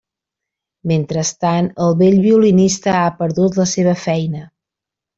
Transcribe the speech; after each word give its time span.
Mentrestant, 0.91 1.69
el 1.87 1.93
vell 2.01 2.19
violinista 2.25 2.99
ha 3.05 3.15
perdut 3.23 3.63
la 3.63 3.71
seva 3.77 3.97
feina. 4.09 4.47